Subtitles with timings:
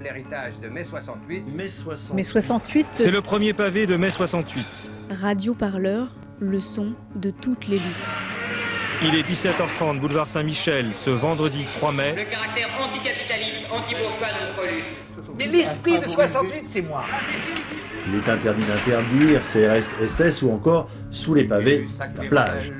[0.00, 1.54] L'héritage de mai 68.
[1.54, 2.14] Mai 68.
[2.14, 2.86] Mai 68.
[2.94, 4.66] C'est le premier pavé de mai 68.
[5.20, 6.08] Radio Parleur,
[6.40, 8.10] le son de toutes les luttes.
[9.04, 12.14] Il est 17h30, boulevard Saint-Michel, ce vendredi 3 mai.
[12.14, 15.36] Le caractère anticapitaliste, anti-bourgeois de notre lutte.
[15.38, 17.04] Mais l'esprit de 68, c'est moi.
[18.06, 19.86] Il est interdit d'interdire CRS,
[20.16, 22.72] SS ou encore sous les pavés, la plage.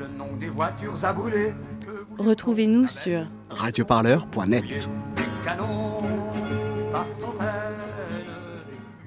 [2.19, 4.89] Retrouvez-nous sur radioparleur.net.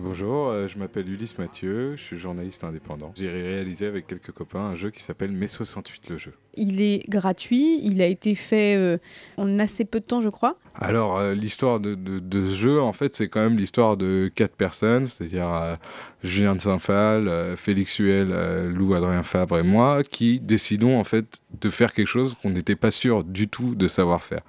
[0.07, 3.11] Bonjour, euh, je m'appelle Ulysse Mathieu, je suis journaliste indépendant.
[3.15, 6.33] J'ai réalisé avec quelques copains un jeu qui s'appelle Mai 68 le jeu.
[6.53, 8.99] Il est gratuit, il a été fait euh,
[9.37, 10.59] en assez peu de temps je crois.
[10.75, 14.29] Alors euh, l'histoire de, de, de, ce jeu en fait c'est quand même l'histoire de
[14.35, 15.73] quatre personnes, c'est-à-dire euh,
[16.23, 18.29] Julien de Saint-Phal, Félix Huel,
[18.75, 22.75] Lou Adrien Fabre et moi qui décidons en fait de faire quelque chose qu'on n'était
[22.75, 24.41] pas sûr du tout de savoir faire.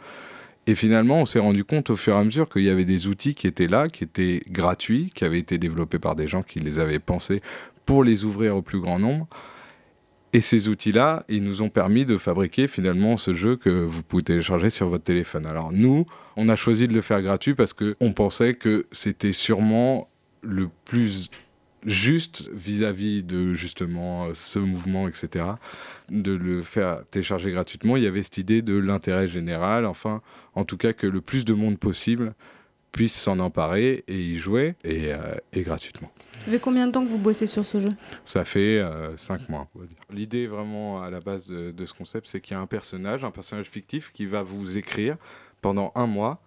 [0.66, 3.06] Et finalement, on s'est rendu compte au fur et à mesure qu'il y avait des
[3.06, 6.58] outils qui étaient là, qui étaient gratuits, qui avaient été développés par des gens qui
[6.58, 7.40] les avaient pensés
[7.84, 9.28] pour les ouvrir au plus grand nombre.
[10.32, 14.24] Et ces outils-là, ils nous ont permis de fabriquer finalement ce jeu que vous pouvez
[14.24, 15.46] télécharger sur votre téléphone.
[15.46, 16.04] Alors nous,
[16.36, 20.10] on a choisi de le faire gratuit parce qu'on pensait que c'était sûrement
[20.42, 21.30] le plus
[21.86, 25.46] juste vis-à-vis -vis de justement ce mouvement, etc.,
[26.10, 27.96] de le faire télécharger gratuitement.
[27.96, 30.20] Il y avait cette idée de l'intérêt général, enfin,
[30.54, 32.34] en tout cas que le plus de monde possible
[32.96, 36.10] puisse s'en emparer et y jouer, et, euh, et, gratuitement.
[36.38, 37.90] Ça fait combien de temps que vous bossez sur ce jeu?
[38.24, 39.68] Ça fait euh, cinq mois.
[40.10, 43.22] L'idée vraiment à la base de, de ce concept, c'est qu'il y a un personnage,
[43.22, 45.16] un personnage fictif, qui va vous écrire
[45.60, 46.40] pendant un mois,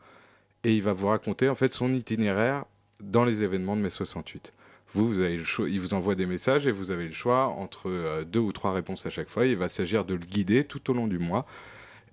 [0.63, 2.65] et il va vous raconter en fait son itinéraire
[2.99, 4.51] dans les événements de mai 68.
[4.93, 7.47] Vous, vous avez le choix, il vous envoie des messages et vous avez le choix
[7.47, 9.45] entre euh, deux ou trois réponses à chaque fois.
[9.45, 11.45] Il va s'agir de le guider tout au long du mois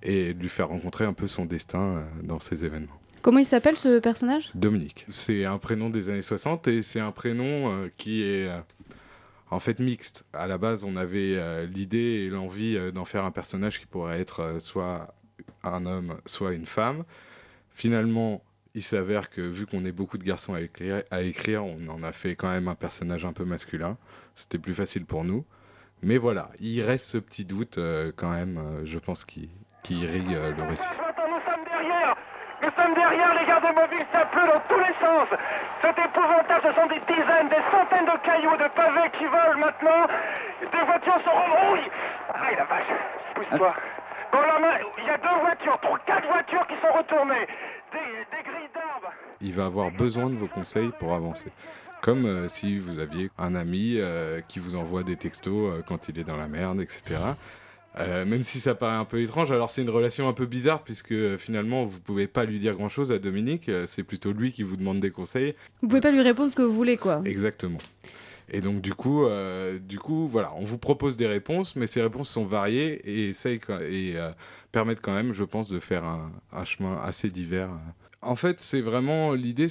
[0.02, 3.00] et de lui faire rencontrer un peu son destin euh, dans ces événements.
[3.26, 4.50] Comment il s'appelle ce personnage?
[4.54, 5.04] Dominique.
[5.10, 8.60] C'est un prénom des années 60 et c'est un prénom euh, qui est euh,
[9.50, 10.24] en fait mixte.
[10.32, 14.20] À la base, on avait euh, l'idée et l'envie d'en faire un personnage qui pourrait
[14.20, 15.12] être soit
[15.64, 17.02] un homme, soit une femme.
[17.72, 18.44] Finalement,
[18.76, 22.02] il s'avère que vu qu'on est beaucoup de garçons à écrire, à écrire, on en
[22.02, 23.96] a fait quand même un personnage un peu masculin.
[24.34, 25.46] C'était plus facile pour nous.
[26.02, 29.48] Mais voilà, il reste ce petit doute euh, quand même, euh, je pense, qui,
[29.82, 30.86] qui irrigue euh, le récit.
[30.92, 32.16] Nous sommes derrière.
[32.62, 35.28] Nous sommes derrière, les gardes mobiles, ça pleut dans tous les sens.
[35.80, 40.04] C'est épouvantable, ce sont des dizaines, des centaines de cailloux, de pavés qui volent maintenant.
[40.60, 41.90] Des voitures se rebrouillent
[42.28, 42.92] Ah la vache.
[43.34, 43.74] Pousse-toi.
[44.32, 47.46] Bon là, il y a deux voitures, trois, quatre voitures qui sont retournées
[47.92, 51.50] Des, des grilles d'arbres Il va avoir besoin de vos conseils pour avancer.
[52.02, 56.08] Comme euh, si vous aviez un ami euh, qui vous envoie des textos euh, quand
[56.08, 57.20] il est dans la merde, etc.
[57.98, 61.38] Même si ça paraît un peu étrange, alors c'est une relation un peu bizarre puisque
[61.38, 64.76] finalement vous pouvez pas lui dire grand chose à Dominique, c'est plutôt lui qui vous
[64.76, 65.54] demande des conseils.
[65.80, 67.22] Vous pouvez pas lui répondre ce que vous voulez, quoi.
[67.24, 67.78] Exactement.
[68.48, 72.00] Et donc du coup, euh, du coup, voilà, on vous propose des réponses, mais ces
[72.00, 74.30] réponses sont variées et essayent et euh,
[74.70, 77.70] permettent quand même, je pense, de faire un, un chemin assez divers.
[78.26, 79.66] En fait, c'est vraiment l'idée,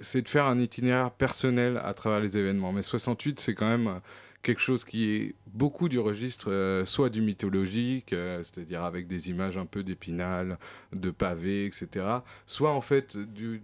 [0.00, 2.72] c'est de faire un itinéraire personnel à travers les événements.
[2.72, 4.00] Mais 68, c'est quand même
[4.42, 9.30] quelque chose qui est beaucoup du registre, euh, soit du mythologique, euh, c'est-à-dire avec des
[9.30, 10.58] images un peu d'épinal,
[10.92, 12.06] de pavés, etc.,
[12.46, 13.60] soit en fait du,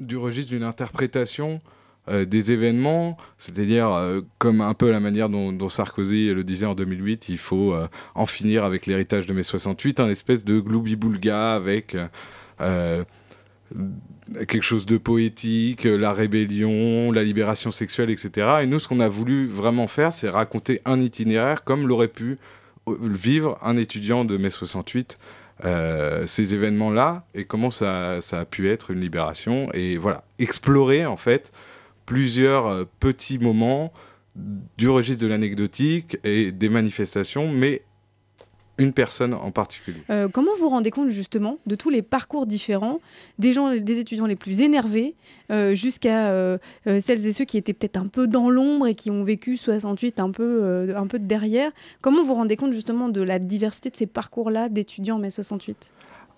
[0.00, 1.60] du registre d'une interprétation
[2.08, 6.74] euh, des événements, c'est-à-dire euh, comme un peu la manière dont, Sarkozy le disait en
[6.74, 11.54] 2008, il faut euh, en finir avec l'héritage de mai 68, un espèce de gloubi-boulga
[11.54, 12.06] avec euh,
[12.58, 18.58] quelque chose de poétique, la rébellion, la libération sexuelle, etc.
[18.62, 22.38] Et nous, ce qu'on a voulu vraiment faire, c'est raconter un itinéraire comme l'aurait pu
[22.86, 25.18] vivre un étudiant de mai 68.
[25.64, 31.16] Euh, ces événements-là et comment ça, a pu être une libération et voilà explorer en
[31.16, 31.52] fait
[32.06, 33.92] plusieurs euh, petits moments
[34.34, 37.82] du registre de l'anecdotique et des manifestations mais
[38.78, 40.00] une personne en particulier.
[40.10, 43.00] Euh, comment vous rendez compte justement de tous les parcours différents,
[43.38, 45.14] des gens, des étudiants les plus énervés,
[45.50, 49.10] euh, jusqu'à euh, celles et ceux qui étaient peut-être un peu dans l'ombre et qui
[49.10, 51.70] ont vécu 68 un peu, un peu de derrière?
[52.00, 55.90] Comment vous rendez compte justement de la diversité de ces parcours-là d'étudiants en mai 68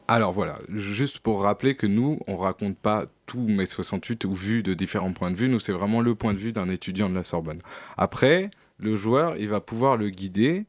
[0.09, 4.63] alors voilà, juste pour rappeler que nous, on raconte pas tout mai 68 ou vu
[4.63, 5.49] de différents points de vue.
[5.49, 7.59] Nous, c'est vraiment le point de vue d'un étudiant de la Sorbonne.
[7.97, 10.67] Après, le joueur, il va pouvoir le guider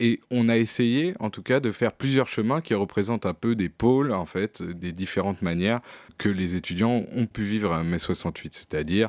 [0.00, 3.54] et on a essayé, en tout cas, de faire plusieurs chemins qui représentent un peu
[3.54, 5.80] des pôles, en fait, des différentes manières
[6.18, 8.54] que les étudiants ont pu vivre à mai 68.
[8.54, 9.08] C'est-à-dire,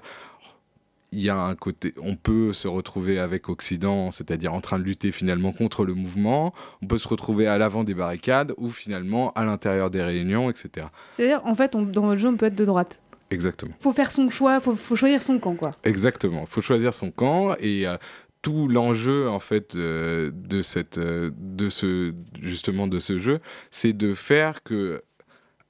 [1.14, 4.84] il y a un côté, on peut se retrouver avec Occident, c'est-à-dire en train de
[4.84, 6.54] lutter finalement contre le mouvement.
[6.82, 10.88] On peut se retrouver à l'avant des barricades ou finalement à l'intérieur des réunions, etc.
[11.12, 13.00] C'est-à-dire, en fait, on, dans votre jeu, on peut être de droite.
[13.34, 13.74] Exactement.
[13.80, 15.72] Faut faire son choix, faut, faut choisir son camp, quoi.
[15.84, 16.42] Exactement.
[16.42, 17.98] Il faut choisir son camp et euh,
[18.44, 23.40] tout l'enjeu en fait euh, de cette, euh, de ce, justement de ce jeu,
[23.72, 25.02] c'est de faire que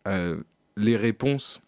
[0.07, 0.37] euh,
[0.75, 1.61] les réponses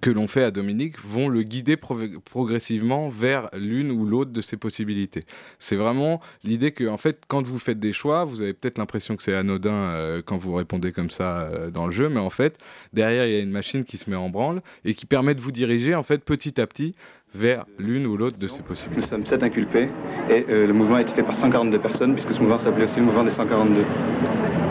[0.00, 4.40] que l'on fait à Dominique vont le guider prog- progressivement vers l'une ou l'autre de
[4.40, 5.22] ses possibilités.
[5.58, 9.16] C'est vraiment l'idée que, en fait, quand vous faites des choix, vous avez peut-être l'impression
[9.16, 12.58] que c'est anodin quand vous répondez comme ça dans le jeu, mais en fait,
[12.92, 15.40] derrière, il y a une machine qui se met en branle et qui permet de
[15.40, 16.94] vous diriger, en fait, petit à petit
[17.36, 19.06] vers l'une ou l'autre de ces Nous possibilités.
[19.06, 19.88] sommes sept inculpés
[20.30, 22.96] et euh, le mouvement a été fait par 142 personnes puisque ce mouvement s'appelait aussi
[22.98, 23.82] le mouvement des 142.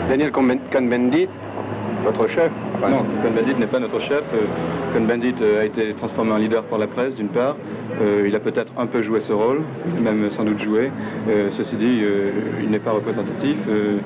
[0.08, 1.28] Daniel Cohn-Bendit,
[2.04, 2.50] votre chef?
[2.80, 4.22] non, Cohn-Bendit n'est pas notre chef.
[4.34, 4.46] Euh,
[4.94, 7.56] Cohn-Bendit euh, a été transformé en leader par la presse d'une part.
[8.02, 9.62] Euh, il a peut-être un peu joué ce rôle,
[9.98, 10.90] il a même sans doute joué.
[11.28, 12.30] Euh, ceci dit, euh,
[12.62, 13.56] il n'est pas représentatif.
[13.68, 13.98] Euh,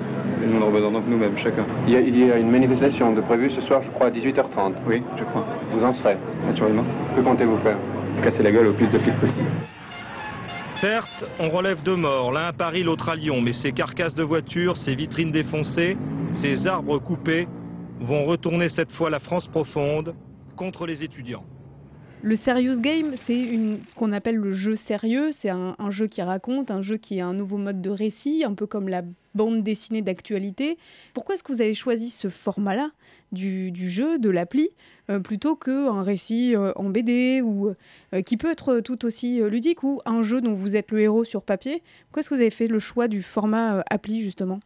[0.47, 1.65] nous le représentons que nous-mêmes, chacun.
[1.87, 4.11] Il y, a, il y a une manifestation de prévue ce soir, je crois, à
[4.11, 4.73] 18h30.
[4.89, 6.17] Oui, je crois, Vous en serez.
[6.47, 6.85] naturellement.
[7.17, 7.77] Que comptez-vous faire?
[8.23, 9.49] Casser la gueule au plus de flics possible.
[10.81, 14.23] Certes, on relève deux morts, l'un à Paris, l'autre à Lyon, mais ces carcasses de
[14.23, 15.97] voitures, ces vitrines défoncées,
[16.33, 17.49] ces arbres coupés
[18.01, 20.15] vont retourner cette fois la France profonde
[20.57, 21.45] contre les étudiants.
[22.23, 23.49] Le serious game, c'est
[23.85, 25.33] ce qu'on appelle le jeu sérieux.
[25.33, 28.45] C'est un, un jeu qui raconte, un jeu qui est un nouveau mode de récit,
[28.45, 29.03] un peu comme la
[29.35, 30.79] bande dessinée d'actualité.
[31.15, 32.91] Pourquoi est-ce que vous avez choisi ce format-là
[33.33, 34.71] du, jeu, de l'appli,
[35.09, 37.73] euh, plutôt qu'un récit euh, en BD ou
[38.13, 41.01] euh, qui peut être tout aussi euh, ludique ou un jeu dont vous êtes le
[41.01, 41.83] héros sur papier?
[42.07, 44.61] Pourquoi est-ce que vous avez fait le choix du format appli justement?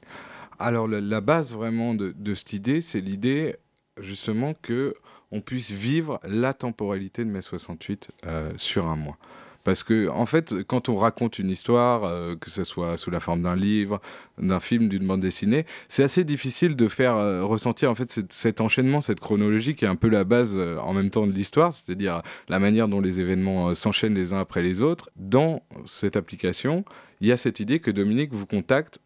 [0.59, 3.57] Alors la, base vraiment de, de cette idée, c'est l'idée
[4.01, 4.93] justement que
[5.35, 9.19] on puisse vivre la temporalité de mai 68 euh, sur un mois.
[9.65, 13.19] Parce que en fait, quand on raconte une histoire, euh, que ce soit sous la
[13.19, 14.01] forme d'un livre,
[14.39, 18.61] d'un film, d'une bande dessinée, c'est assez difficile de faire euh, ressentir en fait cet,
[18.61, 21.73] enchaînement, cette chronologie qui est un peu la base euh, en même temps de l'histoire,
[21.73, 25.09] c'est-à-dire la manière dont les événements s'enchaînent les uns après les autres.
[25.17, 26.85] Dans cette application,
[27.23, 29.01] il y a cette idée que Dominique vous contacte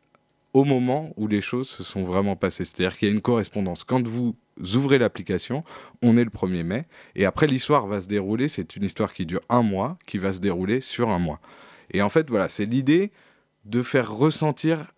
[0.52, 2.64] au moment où les choses se sont vraiment passées.
[2.64, 3.84] C'est-à-dire qu'il y a une correspondance.
[3.84, 4.34] Quand vous
[4.74, 5.64] ouvrez l'application,
[6.02, 9.26] on est le 1er mai, et après l'histoire va se dérouler, c'est une histoire qui
[9.26, 11.40] dure un mois, qui va se dérouler sur un mois.
[11.90, 13.12] Et en fait, voilà, c'est l'idée
[13.64, 14.92] de faire ressentir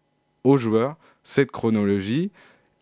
[0.45, 2.31] aux joueurs cette chronologie,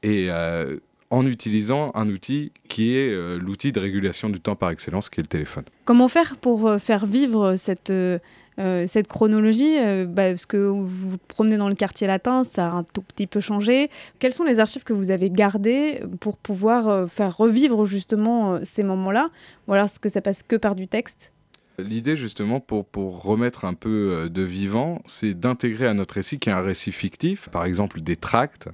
[0.02, 0.76] et euh,
[1.10, 5.20] en utilisant un outil qui est euh, l'outil de régulation du temps par excellence, qui
[5.20, 5.64] est le téléphone.
[5.84, 8.18] Comment faire pour euh, faire vivre cette, euh,
[8.56, 9.76] cette chronologie
[10.06, 13.26] bah, Parce que vous vous promenez dans le quartier latin, ça a un tout petit
[13.26, 13.90] peu changé.
[14.18, 19.30] Quelles sont les archives que vous avez gardées pour pouvoir faire revivre justement ces moments-là?
[19.66, 21.32] Ou alors est-ce que ça passe que par du texte?
[21.78, 26.48] L'idée justement pour, pour remettre un peu de vivant, c'est d'intégrer à notre récit qui
[26.50, 28.68] est un récit fictif, par exemple des tracts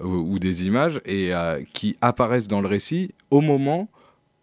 [0.00, 3.88] ou des images, et euh, qui apparaissent dans le récit au moment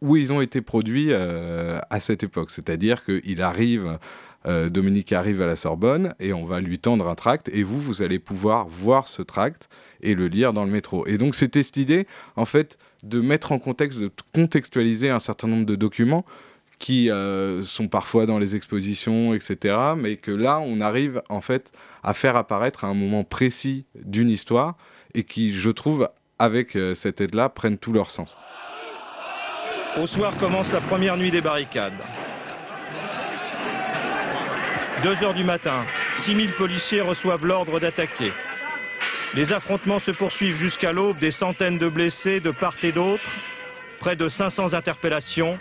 [0.02, 2.52] où ils ont été produits euh, à cette époque.
[2.52, 3.98] C'est-à-dire qu'il arrive,
[4.46, 7.80] euh, Dominique arrive à la Sorbonne, et on va lui tendre un tract, et vous,
[7.80, 9.70] vous allez pouvoir voir ce tract
[10.02, 11.08] et le lire dans le métro.
[11.08, 15.48] Et donc c'était cette idée, en fait, de mettre en contexte, de contextualiser un certain
[15.48, 16.26] nombre de documents
[16.78, 17.10] qui
[17.64, 19.78] sont parfois dans les expositions, etc.
[19.98, 21.72] Mais que là, on arrive en fait
[22.04, 24.76] à faire apparaître à un moment précis d'une histoire
[25.16, 28.36] et qui, je trouve, avec euh, cette aide-là, prennent tout leur sens.
[29.98, 32.04] Au soir commence la première nuit des barricades.
[35.04, 35.86] 2 heures du matin,
[36.26, 38.34] 6000 policiers reçoivent l'ordre d'attaquer.
[39.34, 43.24] Les affrontements se poursuivent jusqu'à l'aube, des centaines de blessés de part et d'autre,
[44.00, 45.58] près de 500 interpellations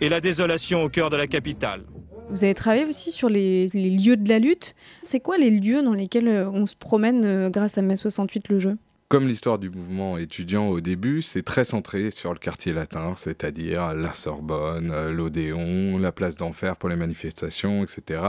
[0.00, 1.82] et la désolation au cœur de la capitale.
[2.30, 4.76] Vous avez travaillé aussi sur les, lieux de la lutte.
[5.02, 8.48] C'est quoi les lieux dans lesquels euh, on se promène euh, grâce à mai 68
[8.50, 8.76] le jeu?
[9.08, 13.94] Comme l'histoire du mouvement étudiant au début, c'est très centré sur le quartier latin, c'est-à-dire
[13.94, 18.22] la Sorbonne, euh, l'Odéon, la place d'Enfer pour les manifestations, etc.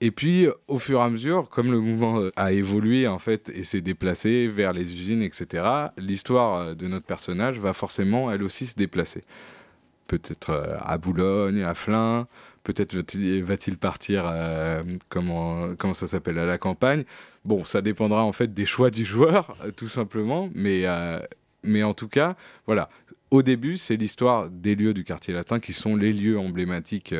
[0.00, 3.62] Et puis, au fur et à mesure, comme le mouvement a évolué en fait et
[3.62, 5.62] s'est déplacé vers les usines, etc.,
[5.96, 9.20] l'histoire de notre personnage va forcément, elle aussi, se déplacer.
[10.08, 12.26] Peut-être à Boulogne, à Flins,
[12.62, 17.04] peut-être va-t-il partir, euh, comment, comment ça s'appelle, à la campagne.
[17.44, 20.48] Bon, ça dépendra en fait des choix du joueur, euh, tout simplement.
[20.54, 21.20] Mais, euh,
[21.62, 22.88] mais en tout cas, voilà.
[23.30, 27.14] Au début, c'est l'histoire des lieux du quartier latin qui sont les lieux emblématiques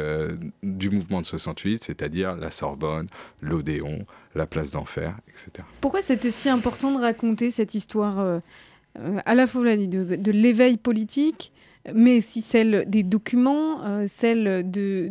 [0.63, 3.07] du mouvement de 68, c'est-à-dire la Sorbonne,
[3.41, 5.67] l'Odéon, la place d'Enfer, etc.
[5.81, 8.43] Pourquoi c'était si important de raconter cette histoire
[9.25, 11.51] à la fois de, de l'éveil politique,
[11.93, 15.11] mais aussi celle des documents, euh, celle de,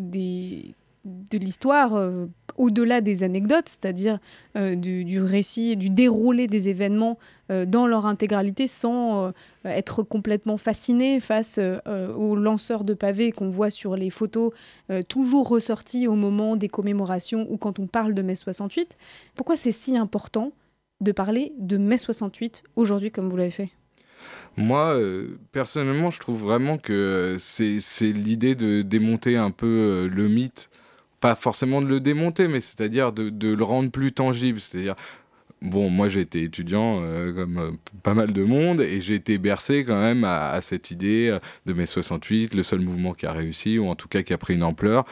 [1.34, 4.20] l'histoire euh, au-delà des anecdotes, c'est-à-dire
[4.56, 7.18] euh, du, récit, du déroulé des événements
[7.68, 9.34] dans leur intégralité sans
[9.66, 14.54] être complètement fasciné face aux lanceurs de pavés qu'on voit sur les photos,
[15.10, 18.96] toujours ressortis au moment des commémorations ou quand on parle de mai 68.
[19.36, 20.54] Pourquoi c'est si important
[21.02, 23.72] de parler de mai 68 aujourd'hui comme vous l'avez fait?
[24.58, 30.10] Moi, euh, personnellement, je trouve vraiment que c'est c'est l'idée de démonter un peu euh,
[30.10, 30.70] le mythe.
[31.22, 34.60] Pas forcément de le démonter, mais c'est-à-dire de, le rendre plus tangible.
[34.60, 34.96] C'est-à-dire,
[35.62, 37.72] bon, moi j'ai été étudiant euh, comme euh,
[38.04, 41.74] pas mal de monde, et j'ai été bercé quand même à, cette idée euh, de
[41.74, 44.56] mai 68, le seul mouvement qui a réussi, ou en tout cas qui a pris
[44.56, 45.06] une ampleur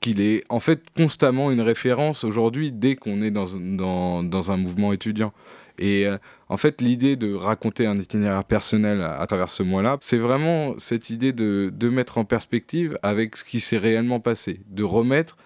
[0.00, 5.32] qu'il est en fait constamment une référence aujourd'hui dès qu'on est dans un mouvement étudiant.
[5.80, 6.18] Et euh,
[6.48, 11.10] en fait, l'idée de raconter un itinéraire personnel à, travers ce mois-là, c'est vraiment cette
[11.10, 15.36] idée de, de mettre en perspective avec ce qui s'est réellement passé, de remettre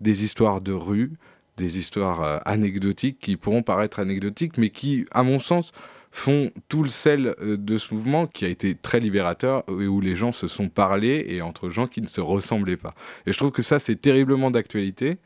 [0.00, 1.12] des histoires de rue,
[1.56, 5.72] des histoires euh, anecdotiques qui pourront paraître anecdotiques, mais qui, à mon sens,
[6.10, 10.00] font tout le sel euh, de ce mouvement qui a été très libérateur et où
[10.00, 12.92] les gens se sont parlé et entre gens qui ne se ressemblaient pas.
[13.26, 15.18] Et je trouve que ça, c'est terriblement d'actualité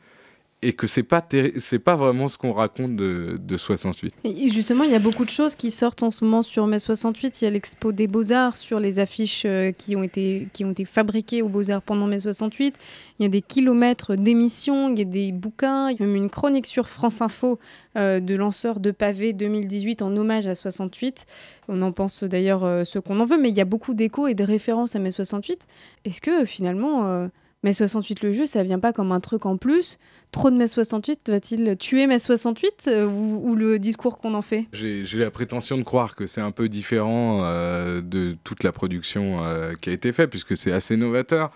[0.61, 1.25] et que c'est pas
[1.57, 4.13] c'est pas vraiment ce qu'on raconte de, de 68.
[4.25, 6.79] Et justement, il y a beaucoup de choses qui sortent en ce moment sur mai
[6.79, 7.41] 68.
[7.41, 10.71] Il y a l'expo des Beaux-Arts sur les affiches euh, qui ont été, qui ont
[10.71, 12.75] été fabriquées aux Beaux-Arts pendant mai 68.
[13.19, 16.15] Il y a des kilomètres d'émissions, il y a des bouquins, il y a même
[16.15, 17.57] une chronique sur France Info
[17.95, 21.25] euh, de lanceurs de pavés 2018 en hommage à 68.
[21.69, 24.27] On en pense d'ailleurs euh, ce qu'on en veut, mais il y a beaucoup d'échos
[24.27, 25.65] et de références à mai 68.
[26.03, 27.29] Est-ce que finalement,
[27.63, 29.97] mai 68 le jeu, ça vient pas comme un truc en plus.
[30.31, 34.65] Trop de mai 68 va-t-il tuer mai 68 euh, ou, le discours qu'on en fait?
[34.71, 39.43] J'ai la prétention de croire que c'est un peu différent euh, de toute la production
[39.43, 41.51] euh, qui a été faite, puisque c'est assez novateur,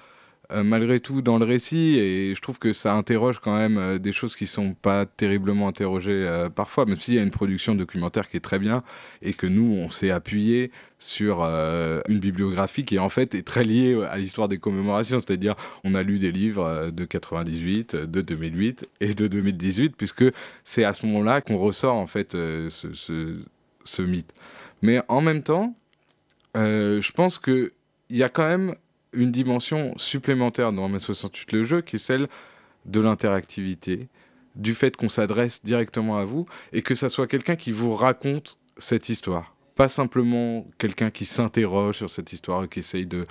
[0.62, 4.12] malgré tout, dans le récit, et je trouve que ça interroge quand même euh, des
[4.12, 8.30] choses qui sont pas terriblement interrogées euh, parfois, même s'il y a une production documentaire
[8.30, 8.84] qui est très bien,
[9.22, 10.72] et que nous, on s'est appuyé
[11.04, 15.56] sur euh, une bibliographie qui en fait est très liée à l'histoire des commémorations, c'est-à-dire
[15.84, 20.24] on a lu des livres euh, de 98, de 2008 et de 2018, puisque
[20.64, 24.34] c'est à ce moment-là qu'on ressort en fait euh, ce, mythe.
[24.82, 25.76] Mais en même temps,
[26.56, 27.72] euh, je pense qu'il
[28.10, 28.76] y a quand même
[29.14, 32.28] une dimension supplémentaire dans mai 68 le jeu, qui est celle
[32.86, 34.08] de l'interactivité,
[34.56, 38.60] du fait qu'on s'adresse directement à vous et que ça soit quelqu'un qui vous raconte
[38.78, 39.56] cette histoire.
[39.76, 43.26] Pas simplement quelqu'un qui s'interroge sur cette histoire, qui essaye de,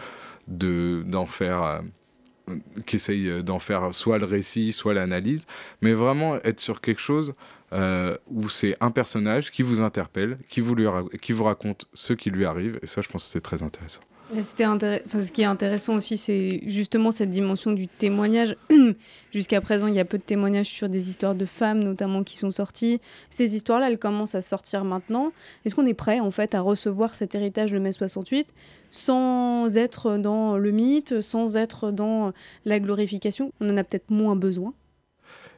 [1.26, 5.46] faire, euh, qui essaye d'en faire soit le récit, soit l'analyse,
[5.80, 7.34] mais vraiment être sur quelque chose
[7.72, 10.86] euh, où c'est un personnage qui vous interpelle, qui vous, lui
[11.20, 14.00] qui vous raconte ce qui lui arrive, et ça, je pense que c'est très intéressant.
[14.34, 18.56] Ce qui est intéressant aussi, c'est justement cette dimension du témoignage.
[19.32, 22.38] Jusqu'à présent, il y a peu de témoignages sur des histoires de femmes, notamment, qui
[22.38, 23.00] sont sorties.
[23.30, 25.32] Ces histoires-là, elles commencent à sortir maintenant.
[25.64, 28.52] Est-ce qu'on est prêt, en fait, à recevoir cet héritage de mai 68
[28.88, 32.32] sans être dans le mythe, sans être dans
[32.64, 33.52] la glorification?
[33.60, 34.72] On en a peut-être moins besoin.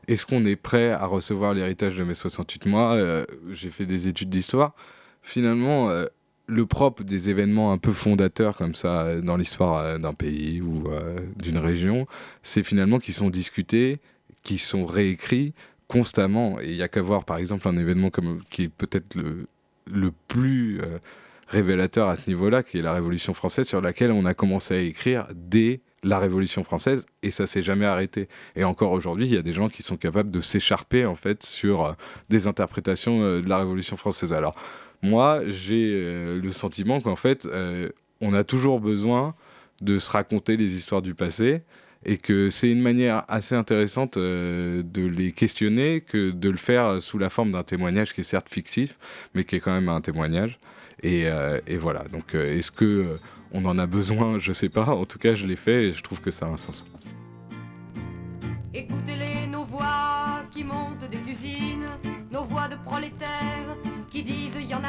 [0.09, 4.09] Est-ce qu'on est prêt à recevoir l'héritage de mai 68 Moi, euh, j'ai fait des
[4.09, 4.75] études d'histoire.
[5.23, 6.07] Finalement, euh,
[6.47, 10.61] le propre des événements un peu fondateurs comme ça euh, dans l'histoire euh, d'un pays
[10.61, 12.07] ou euh, d'une région,
[12.43, 13.99] c'est finalement qu'ils sont discutés,
[14.43, 15.55] qu'ils sont réécrits
[15.89, 16.61] constamment.
[16.61, 19.47] Et il y a qu'à voir, par exemple, un événement comme qui est peut-être le,
[19.91, 20.81] le plus
[21.47, 24.81] révélateur à ce niveau-là, qui est la Révolution française, sur laquelle on a commencé à
[24.81, 28.29] écrire dès la Révolution française et ça s'est jamais arrêté.
[28.57, 31.43] Et encore aujourd'hui, il y a des gens qui sont capables de s'écharper en fait
[31.43, 31.95] sur
[32.31, 34.33] des interprétations de la Révolution française.
[34.33, 34.55] Alors
[35.05, 37.91] moi, j'ai euh, le sentiment qu'en fait, euh,
[38.23, 39.35] on a toujours besoin
[39.83, 41.61] de se raconter les histoires du passé
[42.07, 47.03] et que c'est une manière assez intéressante euh, de les questionner que de le faire
[47.03, 48.97] sous la forme d'un témoignage qui est certes fictif,
[49.35, 50.59] mais qui est quand même un témoignage.
[51.03, 51.27] Et,
[51.77, 52.05] voilà.
[52.05, 53.19] Donc, est-ce que
[53.53, 54.39] on en a besoin?
[54.39, 54.87] Je sais pas.
[54.87, 56.83] En tout cas, je l'ai fait et je trouve que ça a un sens.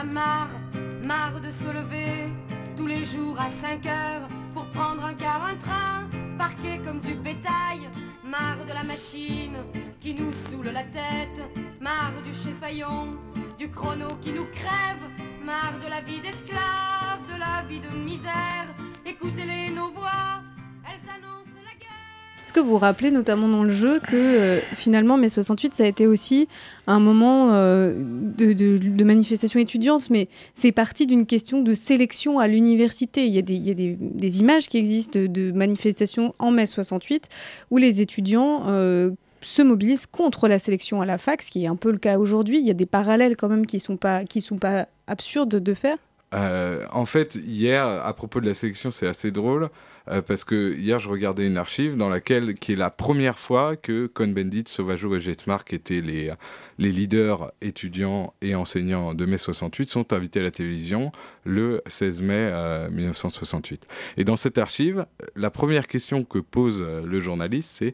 [0.05, 0.49] Marre,
[1.03, 2.29] marre de se lever
[2.75, 6.07] tous les jours à 5 heures pour prendre un car, un train,
[6.37, 7.89] parqué comme du bétail,
[8.23, 9.57] marre de la machine
[9.99, 11.41] qui nous saoule la tête,
[11.79, 13.17] marre du cheffaillon,
[13.57, 15.03] du chrono qui nous crève,
[15.43, 18.67] marre de la vie d'esclave, de la vie de misère.
[19.05, 20.41] Écoutez-les, nos voix,
[20.85, 21.54] elles annoncent
[22.55, 26.07] que vous rappelez, notamment dans le jeu, que euh, finalement, mai 68, ça a été
[26.07, 26.47] aussi
[26.87, 32.39] un moment euh, de, de, de, manifestation étudiante, mais c'est parti d'une question de sélection
[32.39, 33.25] à l'université.
[33.25, 37.27] Il y a, des, images qui existent de, manifestations en mai 68
[37.71, 41.67] où les étudiants euh, se mobilisent contre la sélection à la fac, ce qui est
[41.67, 42.59] un peu le cas aujourd'hui.
[42.59, 44.23] Il y a des parallèles quand même qui ne sont, pas,
[45.07, 45.97] absurdes de faire.
[46.31, 49.69] En fait, hier, à propos de la sélection, c'est assez drôle.
[50.07, 53.75] Euh, parce que hier, je regardais une archive dans laquelle, qui est la première fois
[53.75, 56.31] que Cohn-Bendit, Sauvageau et Jetsmar, qui étaient les,
[56.77, 61.11] leaders étudiants et enseignants de mai 68, sont invités à la télévision
[61.43, 63.87] le 16 mai euh, 1968.
[64.17, 67.93] Et dans cette archive, la première question que pose euh, le journaliste, c'est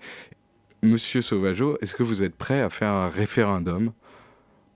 [0.84, 3.92] Monsieur Sauvageau, est-ce que vous êtes prêt à faire un référendum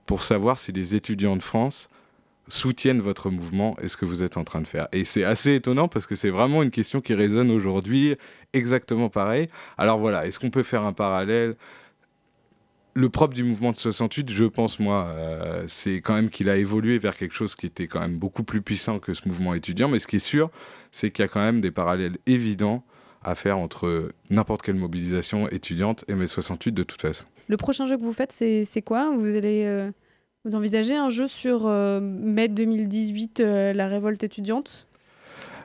[0.06, 1.88] pour savoir si les étudiants de France
[2.48, 4.88] soutiennent votre mouvement et ce que vous êtes en train de faire.
[4.92, 8.16] Et c'est assez étonnant parce que c'est vraiment une question qui résonne aujourd'hui
[8.52, 9.48] exactement pareil.
[9.78, 11.56] Alors voilà, est-ce qu'on peut faire un parallèle?
[12.94, 16.56] Le propre du mouvement de 68, je pense, moi, euh, c'est quand même qu'il a
[16.56, 19.88] évolué vers quelque chose qui était quand même beaucoup plus puissant que ce mouvement étudiant.
[19.88, 20.50] Mais ce qui est sûr,
[20.92, 22.84] c'est qu'il y a quand même des parallèles évidents
[23.22, 27.26] à faire entre n'importe quelle mobilisation étudiante et mai 68 de toute façon.
[27.48, 29.10] Le prochain jeu que vous faites, c'est quoi?
[29.14, 29.64] Vous allez...
[29.64, 29.90] Euh...
[30.46, 34.86] Vous envisagez un jeu sur euh, mai 2018, euh, la révolte étudiante?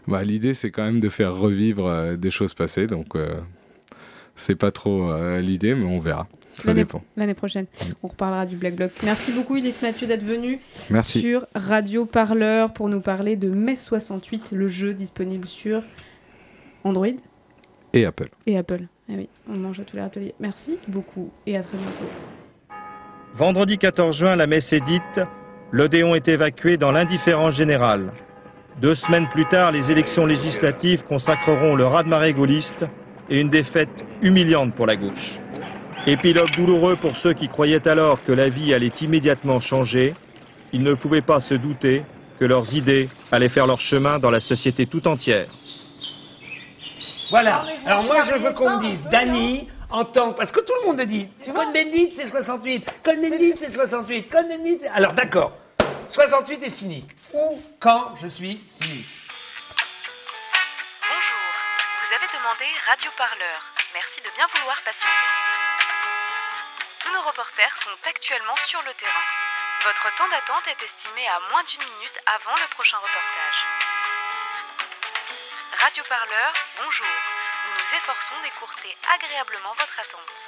[0.08, 3.10] Bah, L'idée, c'est quand même de faire revivre euh, des choses passées, donc
[4.36, 6.28] c'est pas trop l'idée, mais on verra.
[6.56, 7.04] Ça dépend.
[7.16, 7.68] L'année prochaine,
[8.02, 8.92] on reparlera du Black Bloc.
[9.04, 10.60] Merci beaucoup, Ulysse Mathieu, d'être venu
[10.90, 11.22] Merci.
[11.22, 15.84] sur Radio Parleur pour nous parler de mai 68, le jeu disponible sur
[16.84, 17.06] Android
[17.94, 18.30] et Apple.
[18.48, 18.88] Et Apple.
[19.10, 20.34] Ah oui, on mange à tous les ateliers.
[20.40, 22.06] Merci beaucoup et à très bientôt.
[23.34, 25.22] Vendredi 14 juin, la messe est dite,
[25.72, 28.12] l'Odéon est évacué dans l'indifférence générale.
[28.82, 32.86] Deux semaines plus tard, les élections législatives consacreront le raz-de-marée gaulliste
[33.30, 35.40] et une défaite humiliante pour la gauche.
[36.06, 40.14] Épilogue douloureux pour ceux qui croyaient alors que la vie allait immédiatement changer.
[40.74, 42.04] Ils ne pouvaient pas se douter
[42.38, 45.48] que leurs idées allaient faire leur chemin dans la société tout entière.
[47.30, 47.64] Voilà.
[47.86, 51.02] Alors moi, je veux qu'on me dise, Dany, en tant parce que tout le monde
[51.02, 55.52] dit Cohn-Bendit c'est 68, Cohn-Bendit c'est 68, Cohn-Bendit alors d'accord
[56.10, 59.08] 68 est cynique ou quand je suis cynique
[61.02, 61.44] Bonjour,
[62.04, 63.60] vous avez demandé Radio Parleur.
[63.94, 65.30] Merci de bien vouloir patienter.
[67.00, 69.28] Tous nos reporters sont actuellement sur le terrain.
[69.84, 73.60] Votre temps d'attente est estimé à moins d'une minute avant le prochain reportage.
[75.80, 80.48] Radio Parleur, bonjour nous nous efforçons d'écourter agréablement votre attente.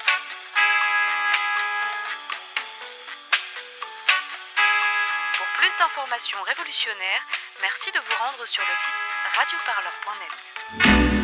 [5.37, 7.23] Pour plus d'informations révolutionnaires,
[7.61, 8.93] merci de vous rendre sur le site
[9.37, 11.22] radioparleur.net.